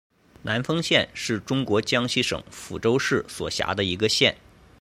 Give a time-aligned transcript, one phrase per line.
[0.41, 4.35] 南丰县是中国江西省抚州市所辖的一个县。